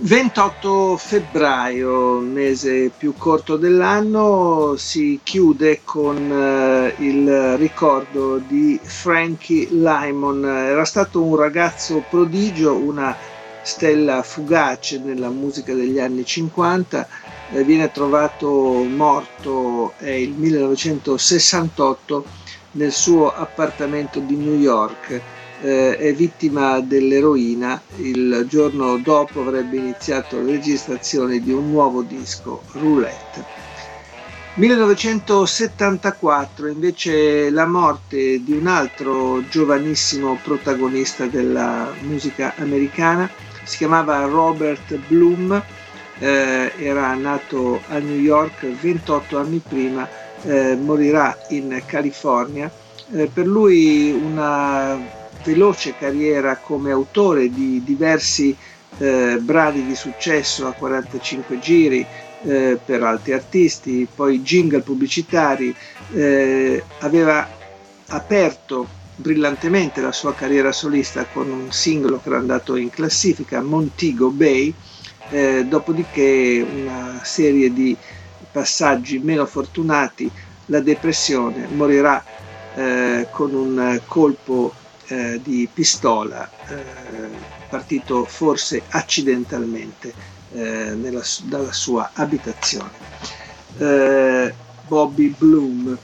[0.00, 10.44] 28 febbraio, mese più corto dell'anno, si chiude con eh, il ricordo di Frankie Lymon.
[10.46, 13.16] Era stato un ragazzo prodigio, una
[13.62, 17.08] stella fugace nella musica degli anni 50.
[17.50, 18.48] Eh, viene trovato
[18.84, 22.24] morto il 1968
[22.72, 25.20] nel suo appartamento di New York
[25.60, 27.80] eh, è vittima dell'eroina.
[27.96, 33.66] Il giorno dopo avrebbe iniziato la registrazione di un nuovo disco, Roulette.
[34.54, 43.30] 1974 invece la morte di un altro giovanissimo protagonista della musica americana,
[43.62, 45.62] si chiamava Robert Bloom,
[46.18, 50.08] eh, era nato a New York 28 anni prima,
[50.42, 52.68] eh, morirà in California.
[53.10, 55.00] Eh, per lui una
[55.42, 58.54] veloce carriera come autore di diversi
[58.98, 62.06] eh, brani di successo a 45 giri
[62.42, 65.74] eh, per altri artisti, poi jingle pubblicitari,
[66.12, 67.48] eh, aveva
[68.08, 74.30] aperto brillantemente la sua carriera solista con un singolo che era andato in classifica, Montego
[74.30, 74.72] Bay,
[75.28, 77.96] eh, dopodiché una serie di
[78.50, 80.30] passaggi meno fortunati,
[80.66, 82.22] la depressione, morirà
[82.78, 84.72] eh, con un colpo
[85.08, 86.76] eh, di pistola eh,
[87.68, 90.14] partito forse accidentalmente
[90.52, 93.06] eh, nella, dalla sua abitazione.
[94.86, 95.98] Bobby Bloom.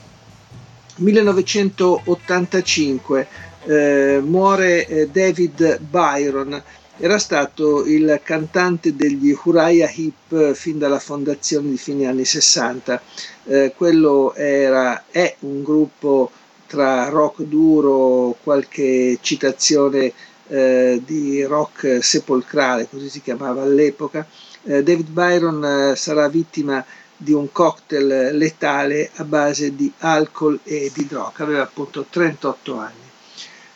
[0.97, 3.27] 1985
[3.65, 6.63] eh, muore David Byron,
[6.97, 13.01] era stato il cantante degli Uriah Heep fin dalla fondazione di fine anni 60.
[13.45, 16.31] Eh, quello era, è un gruppo
[16.67, 20.11] tra rock duro, qualche citazione
[20.47, 24.27] eh, di rock sepolcrale, così si chiamava all'epoca,
[24.63, 26.83] eh, David Byron eh, sarà vittima
[27.17, 33.03] di un cocktail letale a base di alcol e di droga, aveva appunto 38 anni.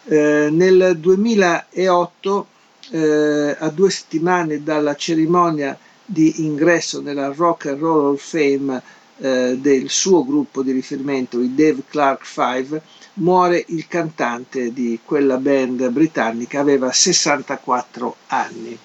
[0.05, 2.47] Eh, nel 2008,
[2.91, 8.81] eh, a due settimane dalla cerimonia di ingresso nella Rock and Roll of Fame
[9.19, 12.81] eh, del suo gruppo di riferimento, i Dave Clark 5,
[13.15, 18.77] muore il cantante di quella band britannica, aveva 64 anni.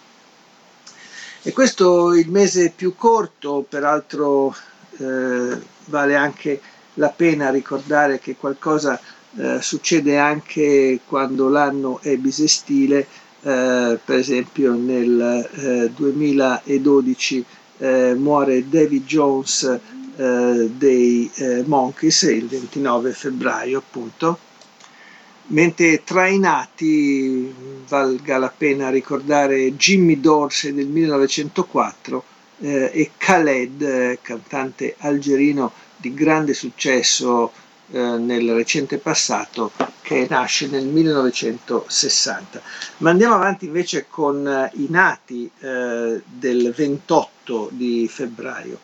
[1.42, 4.54] E questo è il mese più corto, peraltro
[4.98, 6.60] eh, vale anche
[6.94, 8.98] la pena ricordare che qualcosa
[9.36, 13.06] eh, succede anche quando l'anno è bisestile,
[13.42, 17.44] eh, per esempio nel 2012
[17.78, 19.78] eh, eh, muore David Jones
[20.16, 24.38] eh, dei eh, Monkeys il 29 febbraio appunto
[25.46, 27.52] mentre tra i nati
[27.86, 32.24] valga la pena ricordare Jimmy Dorsey del 1904
[32.60, 37.52] eh, e Khaled, cantante algerino di grande successo
[37.90, 42.62] eh, nel recente passato, che nasce nel 1960.
[42.98, 48.80] Ma andiamo avanti invece con eh, i nati eh, del 28 di febbraio.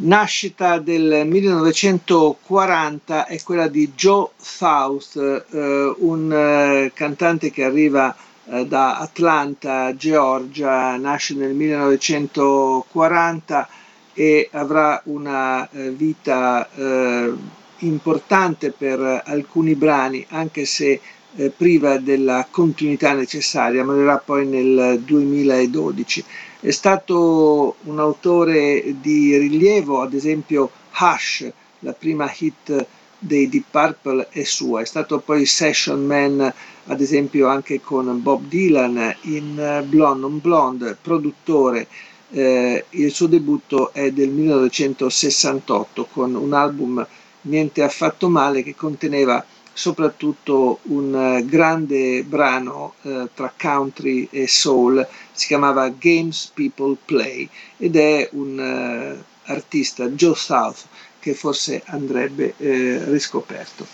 [0.00, 5.16] Nascita del 1940 è quella di Joe South,
[5.50, 8.14] eh, un eh, cantante che arriva
[8.44, 13.68] eh, da Atlanta, Georgia, nasce nel 1940
[14.14, 17.32] e avrà una eh, vita eh,
[17.78, 21.00] importante per alcuni brani, anche se
[21.36, 26.24] eh, priva della continuità necessaria, morirà poi nel 2012.
[26.60, 32.86] È stato un autore di rilievo, ad esempio Hush, la prima hit
[33.18, 36.52] dei Deep Purple è sua, è stato poi session man
[36.88, 41.86] ad esempio anche con Bob Dylan in Blonde on Blonde, produttore.
[42.30, 47.06] Eh, il suo debutto è del 1968 con un album
[47.42, 49.44] niente affatto male che conteneva
[49.78, 57.48] soprattutto un eh, grande brano eh, tra country e soul, si chiamava Games People Play
[57.76, 60.84] ed è un eh, artista, Joe South,
[61.20, 63.86] che forse andrebbe eh, riscoperto.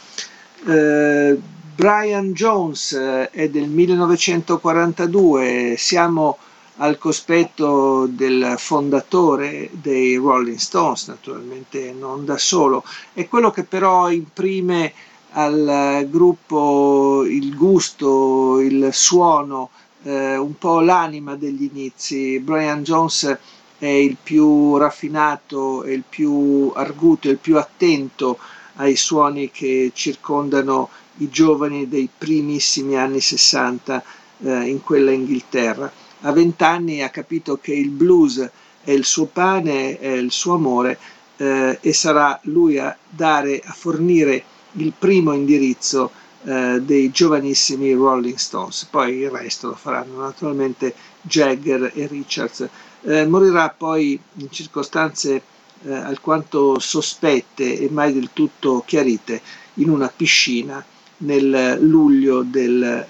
[0.67, 1.39] Eh,
[1.75, 6.39] Brian Jones eh, è del 1942, siamo
[6.79, 12.83] al cospetto del fondatore dei Rolling Stones, naturalmente non da solo,
[13.13, 19.71] è quello che però imprime al gruppo il gusto, il suono,
[20.05, 22.39] eh, un po' l'anima degli inizi.
[22.39, 23.37] Brian Jones
[23.79, 28.39] è il più raffinato, è il più arguto, è il più attento
[28.77, 30.89] ai suoni che circondano
[31.19, 34.03] i giovani dei primissimi anni 60
[34.39, 35.91] eh, in quella Inghilterra.
[36.23, 38.49] A vent'anni ha capito che il blues
[38.83, 40.99] è il suo pane, è il suo amore
[41.37, 44.45] eh, e sarà lui a dare, a fornire
[44.77, 46.11] il primo indirizzo
[46.45, 48.87] eh, dei giovanissimi Rolling Stones.
[48.91, 52.69] Poi il resto lo faranno naturalmente Jagger e Richards.
[53.03, 55.43] Eh, morirà poi in circostanze
[55.83, 59.41] eh, alquanto sospette e mai del tutto chiarite
[59.75, 60.85] in una piscina
[61.19, 63.07] nel luglio del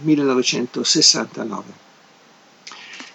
[0.00, 1.82] 1969.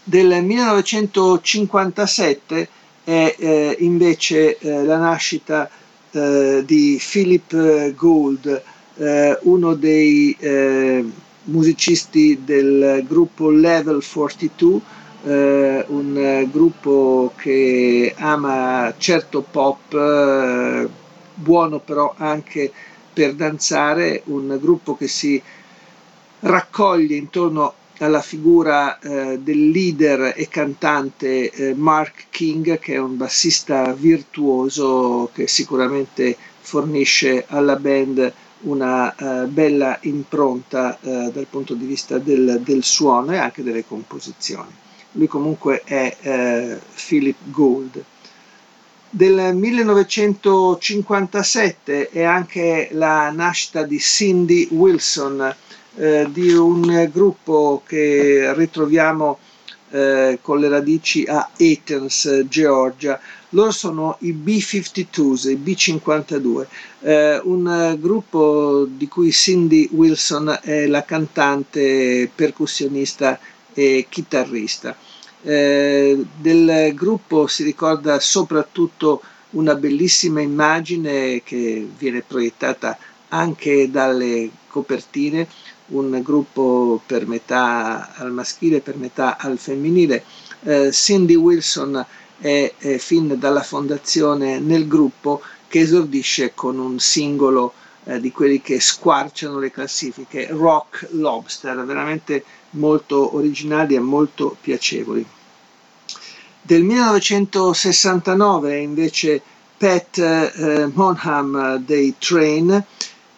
[0.04, 2.70] Del 1957
[3.04, 5.72] è eh, invece eh, la nascita eh,
[6.12, 8.64] di Philip Gould,
[8.98, 11.06] eh, uno dei eh,
[11.44, 14.82] musicisti del gruppo Level 42,
[15.24, 20.90] eh, un gruppo che ama certo pop,
[21.34, 22.72] buono però anche
[23.14, 25.42] per danzare, un gruppo che si
[26.42, 33.18] raccoglie intorno alla figura eh, del leader e cantante eh, Mark King, che è un
[33.18, 41.86] bassista virtuoso che sicuramente fornisce alla band una uh, bella impronta uh, dal punto di
[41.86, 44.75] vista del, del, suono e anche delle composizioni.
[45.13, 48.04] Lui comunque è uh, Philip Gould.
[49.12, 55.56] Del 1957 è anche la nascita di Cindy Wilson,
[55.94, 59.40] di un gruppo che ritroviamo
[60.42, 63.20] con le radici a Athens, Georgia,
[63.50, 66.66] loro sono i B-52s, i B-52,
[67.02, 73.40] eh, un gruppo di cui Cindy Wilson è la cantante, percussionista
[73.74, 74.96] e chitarrista.
[75.42, 79.22] Eh, del gruppo si ricorda soprattutto
[79.52, 82.98] una bellissima immagine che viene proiettata
[83.30, 85.48] anche dalle copertine,
[85.90, 90.24] un gruppo per metà al maschile, per metà al femminile.
[90.64, 92.06] Eh, Cindy Wilson
[92.40, 97.74] è, è fin dalla fondazione nel gruppo che esordisce con un singolo
[98.06, 105.26] eh, di quelli che squarciano le classifiche, Rock Lobster, veramente molto originali e molto piacevoli.
[106.62, 109.42] Del 1969 invece
[109.78, 112.84] Pat eh, Monham dei Train,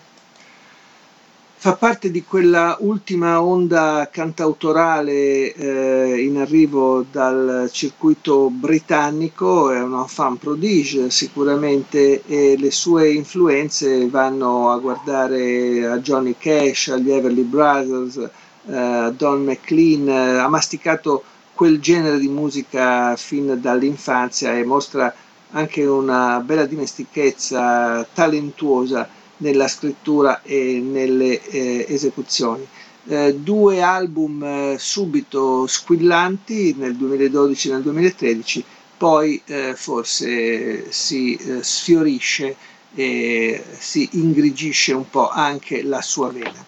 [1.61, 10.07] Fa parte di quella ultima onda cantautorale eh, in arrivo dal circuito britannico, è un
[10.07, 17.43] fan prodige sicuramente e le sue influenze vanno a guardare a Johnny Cash, agli Everly
[17.43, 21.23] Brothers, uh, Don McLean, uh, ha masticato
[21.53, 25.13] quel genere di musica fin dall'infanzia e mostra
[25.51, 32.65] anche una bella dimestichezza talentuosa nella scrittura e nelle eh, esecuzioni.
[33.07, 38.63] Eh, due album eh, subito squillanti nel 2012 e nel 2013,
[38.97, 42.55] poi eh, forse si eh, sfiorisce
[42.93, 46.65] e si ingrigisce un po' anche la sua vena.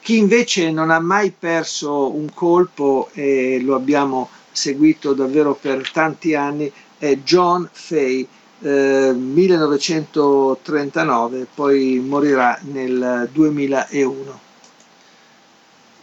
[0.00, 6.34] Chi invece non ha mai perso un colpo e lo abbiamo seguito davvero per tanti
[6.34, 8.26] anni è John Fay,
[8.62, 14.40] eh, 1939, poi morirà nel 2001.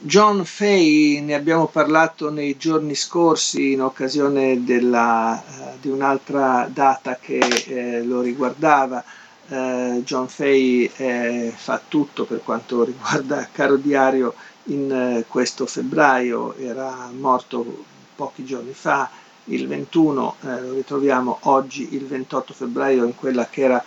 [0.02, 7.18] John Fay ne abbiamo parlato nei giorni scorsi in occasione della, uh, di un'altra data
[7.20, 9.04] che eh, lo riguardava.
[9.50, 14.36] Eh, John Fay eh, fa tutto per quanto riguarda Caro Diario
[14.66, 17.84] in eh, questo febbraio, era morto
[18.16, 19.10] pochi giorni fa,
[19.50, 23.84] il 21, eh, lo ritroviamo oggi il 28 febbraio in quella che era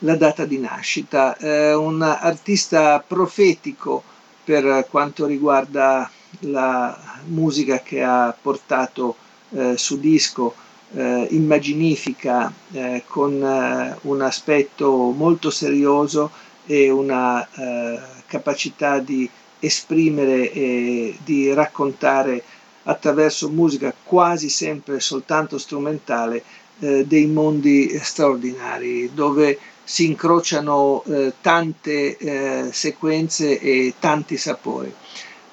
[0.00, 4.02] la data di nascita, eh, un artista profetico
[4.44, 9.16] per quanto riguarda la musica che ha portato
[9.50, 10.54] eh, su disco
[10.92, 16.30] eh, immaginifica eh, con eh, un aspetto molto serioso
[16.66, 19.28] e una eh, capacità di
[19.60, 22.42] esprimere e di raccontare
[22.84, 26.42] attraverso musica quasi sempre soltanto strumentale
[26.80, 34.92] eh, dei mondi straordinari dove si incrociano eh, tante eh, sequenze e tanti sapori.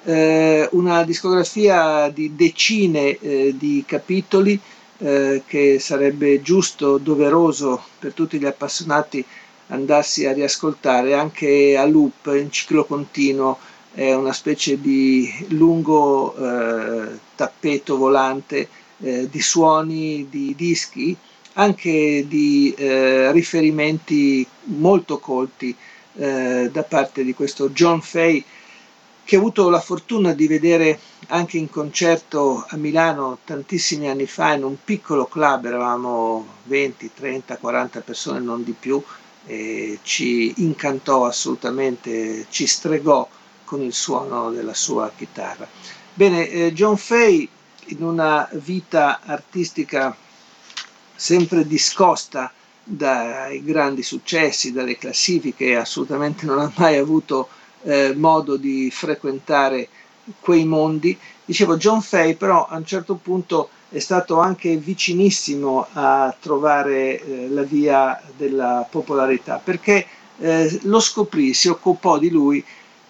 [0.04, 4.58] Eh, una discografia di decine eh, di capitoli
[4.98, 9.24] eh, che sarebbe giusto, doveroso per tutti gli appassionati
[9.68, 13.58] andarsi a riascoltare anche a loop in ciclo continuo
[13.94, 18.68] è una specie di lungo eh, tappeto volante
[19.00, 21.14] eh, di suoni, di dischi,
[21.54, 25.76] anche di eh, riferimenti molto colti
[26.14, 28.42] eh, da parte di questo John Fay
[29.24, 34.54] che ho avuto la fortuna di vedere anche in concerto a Milano tantissimi anni fa
[34.54, 39.00] in un piccolo club, eravamo 20, 30, 40 persone, non di più,
[40.02, 43.26] ci incantò assolutamente, ci stregò
[43.72, 45.66] con il suono della sua chitarra.
[46.12, 47.48] Bene, eh, John Fay
[47.86, 50.14] in una vita artistica
[51.14, 52.52] sempre discosta
[52.84, 57.48] dai grandi successi, dalle classifiche, assolutamente non ha mai avuto
[57.84, 59.88] eh, modo di frequentare
[60.40, 61.18] quei mondi.
[61.42, 67.48] Dicevo, John Fay però a un certo punto è stato anche vicinissimo a trovare eh,
[67.48, 70.06] la via della popolarità perché
[70.40, 72.62] eh, lo scoprì, si occupò di lui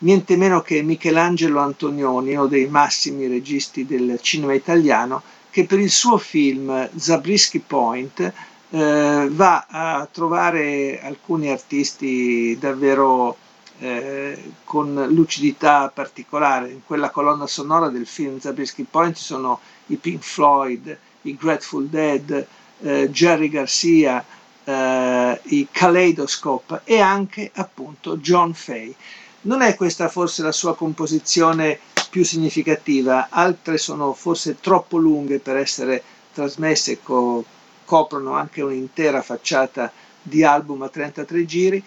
[0.02, 5.90] niente meno che Michelangelo Antonioni, uno dei massimi registi del cinema italiano, che per il
[5.90, 8.32] suo film Zabriskie Point
[8.70, 13.36] eh, va a trovare alcuni artisti davvero
[13.78, 16.70] eh, con lucidità particolare.
[16.70, 21.86] In quella colonna sonora del film Zabriskie Point ci sono i Pink Floyd, i Grateful
[21.86, 22.46] Dead,
[22.80, 24.24] eh, Jerry Garcia,
[24.64, 28.94] eh, i Kaleidoscope e anche appunto John Fay.
[29.42, 31.78] Non è questa forse la sua composizione
[32.10, 37.44] più significativa, altre sono forse troppo lunghe per essere trasmesse, co-
[37.84, 41.82] coprono anche un'intera facciata di album a 33 giri,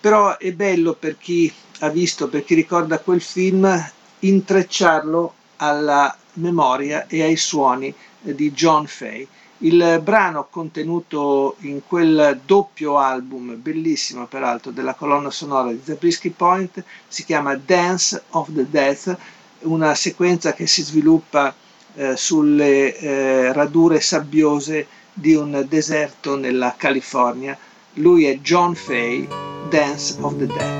[0.00, 3.68] però è bello per chi ha visto, per chi ricorda quel film,
[4.20, 9.26] intrecciarlo alla memoria e ai suoni di John Fay.
[9.62, 16.82] Il brano contenuto in quel doppio album, bellissimo peraltro, della colonna sonora di Zabriskie Point,
[17.06, 19.14] si chiama Dance of the Death,
[19.60, 21.54] una sequenza che si sviluppa
[21.94, 27.58] eh, sulle eh, radure sabbiose di un deserto nella California.
[27.94, 29.28] Lui è John Fay,
[29.68, 30.79] Dance of the Death.